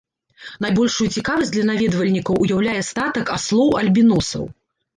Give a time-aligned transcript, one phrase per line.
[0.63, 4.53] Найбольшую цікавасць для наведвальнікаў уяўляе статак аслоў-альбіносаў.